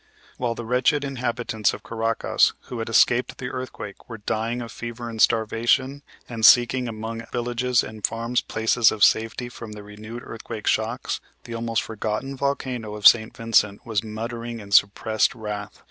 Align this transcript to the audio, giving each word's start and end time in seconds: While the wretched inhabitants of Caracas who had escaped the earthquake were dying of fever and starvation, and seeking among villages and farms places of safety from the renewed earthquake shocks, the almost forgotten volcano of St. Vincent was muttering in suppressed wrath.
While 0.37 0.55
the 0.55 0.65
wretched 0.65 1.03
inhabitants 1.03 1.75
of 1.75 1.83
Caracas 1.83 2.53
who 2.61 2.79
had 2.79 2.89
escaped 2.89 3.37
the 3.37 3.51
earthquake 3.51 4.09
were 4.09 4.17
dying 4.17 4.59
of 4.63 4.71
fever 4.71 5.07
and 5.07 5.21
starvation, 5.21 6.01
and 6.27 6.43
seeking 6.43 6.87
among 6.87 7.25
villages 7.31 7.83
and 7.83 8.03
farms 8.03 8.41
places 8.41 8.91
of 8.91 9.03
safety 9.03 9.47
from 9.47 9.73
the 9.73 9.83
renewed 9.83 10.23
earthquake 10.25 10.65
shocks, 10.65 11.21
the 11.43 11.53
almost 11.53 11.83
forgotten 11.83 12.35
volcano 12.35 12.95
of 12.95 13.05
St. 13.05 13.37
Vincent 13.37 13.85
was 13.85 14.03
muttering 14.03 14.59
in 14.59 14.71
suppressed 14.71 15.35
wrath. 15.35 15.79